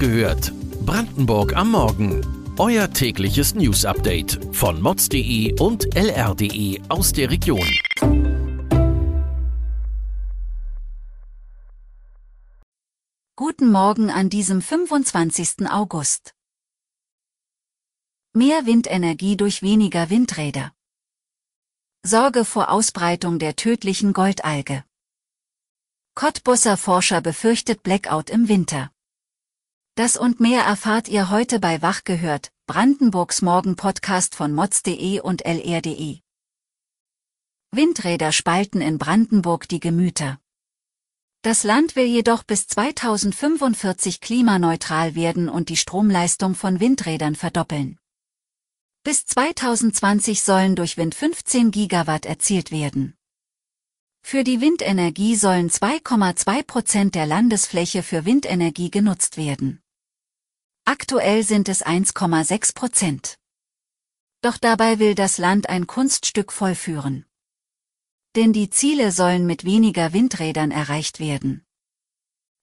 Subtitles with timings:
[0.00, 0.52] gehört.
[0.86, 2.26] Brandenburg am Morgen.
[2.58, 7.68] Euer tägliches News-Update von mods.de und lr.de aus der Region.
[13.36, 15.70] Guten Morgen an diesem 25.
[15.70, 16.34] August.
[18.32, 20.72] Mehr Windenergie durch weniger Windräder.
[22.02, 24.82] Sorge vor Ausbreitung der tödlichen Goldalge.
[26.14, 28.90] Cottbusser Forscher befürchtet Blackout im Winter.
[30.00, 36.20] Das und mehr erfahrt ihr heute bei Wach gehört, Brandenburgs Morgen-Podcast von mods.de und lr.de.
[37.70, 40.40] Windräder spalten in Brandenburg die Gemüter.
[41.42, 47.98] Das Land will jedoch bis 2045 klimaneutral werden und die Stromleistung von Windrädern verdoppeln.
[49.04, 53.18] Bis 2020 sollen durch Wind 15 Gigawatt erzielt werden.
[54.22, 59.82] Für die Windenergie sollen 2,2 Prozent der Landesfläche für Windenergie genutzt werden.
[60.92, 63.38] Aktuell sind es 1,6 Prozent.
[64.42, 67.26] Doch dabei will das Land ein Kunststück vollführen.
[68.34, 71.64] Denn die Ziele sollen mit weniger Windrädern erreicht werden.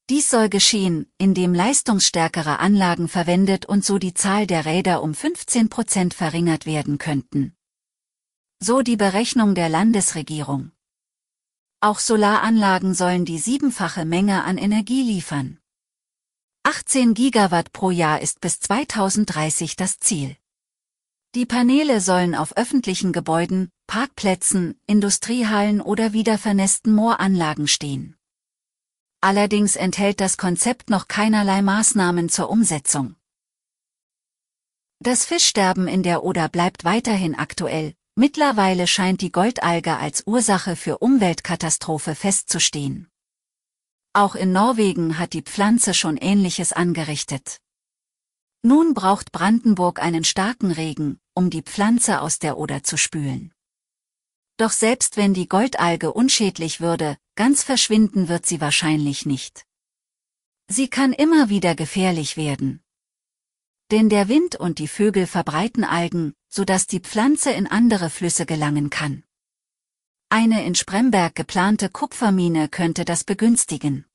[0.10, 5.70] Dies soll geschehen, indem leistungsstärkere Anlagen verwendet und so die Zahl der Räder um 15
[5.70, 7.56] Prozent verringert werden könnten.
[8.60, 10.74] So die Berechnung der Landesregierung.
[11.80, 15.62] Auch Solaranlagen sollen die siebenfache Menge an Energie liefern.
[16.70, 20.36] 18 Gigawatt pro Jahr ist bis 2030 das Ziel.
[21.34, 28.18] Die Paneele sollen auf öffentlichen Gebäuden, Parkplätzen, Industriehallen oder wieder vernässten Mooranlagen stehen.
[29.22, 33.16] Allerdings enthält das Konzept noch keinerlei Maßnahmen zur Umsetzung.
[35.00, 40.98] Das Fischsterben in der Oder bleibt weiterhin aktuell, mittlerweile scheint die Goldalge als Ursache für
[40.98, 43.10] Umweltkatastrophe festzustehen.
[44.18, 47.60] Auch in Norwegen hat die Pflanze schon Ähnliches angerichtet.
[48.64, 53.54] Nun braucht Brandenburg einen starken Regen, um die Pflanze aus der Oder zu spülen.
[54.58, 59.68] Doch selbst wenn die Goldalge unschädlich würde, ganz verschwinden wird sie wahrscheinlich nicht.
[60.68, 62.82] Sie kann immer wieder gefährlich werden.
[63.92, 68.90] Denn der Wind und die Vögel verbreiten Algen, sodass die Pflanze in andere Flüsse gelangen
[68.90, 69.24] kann.
[70.30, 74.07] Eine in Spremberg geplante Kupfermine könnte das begünstigen.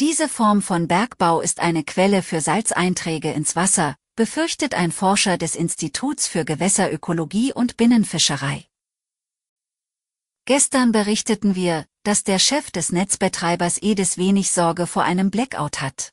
[0.00, 5.54] Diese Form von Bergbau ist eine Quelle für Salzeinträge ins Wasser, befürchtet ein Forscher des
[5.54, 8.66] Instituts für Gewässerökologie und Binnenfischerei.
[10.44, 16.12] Gestern berichteten wir, dass der Chef des Netzbetreibers Edis wenig Sorge vor einem Blackout hat.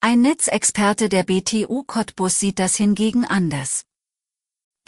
[0.00, 3.84] Ein Netzexperte der BTU Cottbus sieht das hingegen anders.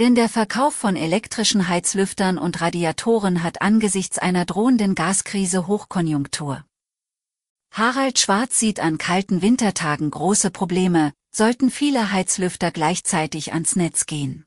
[0.00, 6.64] Denn der Verkauf von elektrischen Heizlüftern und Radiatoren hat angesichts einer drohenden Gaskrise Hochkonjunktur.
[7.74, 14.44] Harald Schwarz sieht an kalten Wintertagen große Probleme, sollten viele Heizlüfter gleichzeitig ans Netz gehen.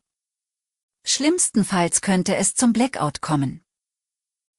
[1.03, 3.65] Schlimmstenfalls könnte es zum Blackout kommen.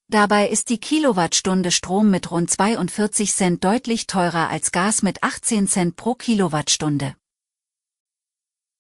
[0.09, 5.69] Dabei ist die Kilowattstunde Strom mit rund 42 Cent deutlich teurer als Gas mit 18
[5.69, 7.15] Cent pro Kilowattstunde.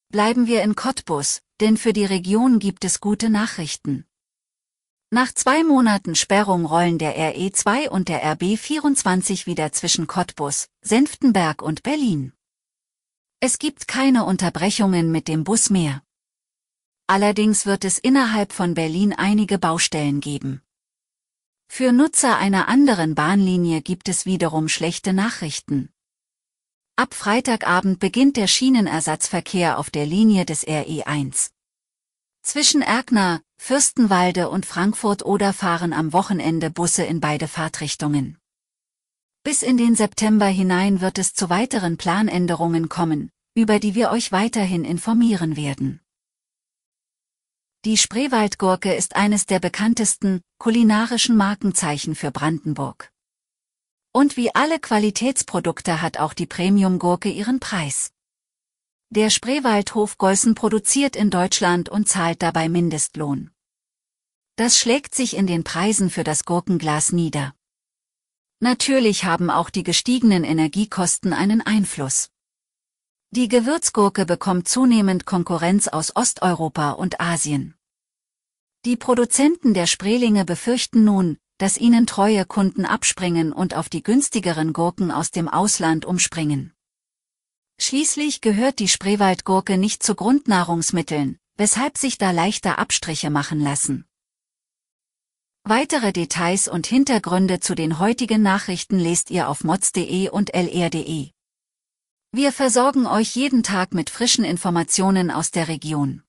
[0.08, 4.04] Bleiben wir in Cottbus, denn für die Region gibt es gute Nachrichten.
[5.16, 11.82] Nach zwei Monaten Sperrung rollen der RE2 und der RB24 wieder zwischen Cottbus, Senftenberg und
[11.82, 12.34] Berlin.
[13.40, 16.02] Es gibt keine Unterbrechungen mit dem Bus mehr.
[17.06, 20.60] Allerdings wird es innerhalb von Berlin einige Baustellen geben.
[21.66, 25.88] Für Nutzer einer anderen Bahnlinie gibt es wiederum schlechte Nachrichten.
[26.96, 31.52] Ab Freitagabend beginnt der Schienenersatzverkehr auf der Linie des RE1.
[32.42, 38.38] Zwischen Erkner, Fürstenwalde und Frankfurt-Oder fahren am Wochenende Busse in beide Fahrtrichtungen.
[39.42, 44.32] Bis in den September hinein wird es zu weiteren Planänderungen kommen, über die wir euch
[44.32, 46.00] weiterhin informieren werden.
[47.84, 53.12] Die Spreewaldgurke ist eines der bekanntesten, kulinarischen Markenzeichen für Brandenburg.
[54.12, 58.10] Und wie alle Qualitätsprodukte hat auch die Premiumgurke ihren Preis.
[59.10, 63.50] Der Spreewaldhof Golsen produziert in Deutschland und zahlt dabei Mindestlohn.
[64.56, 67.54] Das schlägt sich in den Preisen für das Gurkenglas nieder.
[68.58, 72.30] Natürlich haben auch die gestiegenen Energiekosten einen Einfluss.
[73.30, 77.74] Die Gewürzgurke bekommt zunehmend Konkurrenz aus Osteuropa und Asien.
[78.84, 84.72] Die Produzenten der Sprelinge befürchten nun, dass ihnen treue Kunden abspringen und auf die günstigeren
[84.72, 86.75] Gurken aus dem Ausland umspringen.
[87.78, 94.06] Schließlich gehört die Spreewaldgurke nicht zu Grundnahrungsmitteln, weshalb sich da leichter Abstriche machen lassen.
[95.64, 101.30] Weitere Details und Hintergründe zu den heutigen Nachrichten lest ihr auf mods.de und lr.de.
[102.32, 106.22] Wir versorgen euch jeden Tag mit frischen Informationen aus der Region.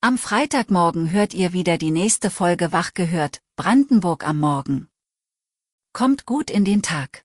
[0.00, 4.88] Am Freitagmorgen hört ihr wieder die nächste Folge Wach gehört, Brandenburg am Morgen.
[5.92, 7.24] Kommt gut in den Tag.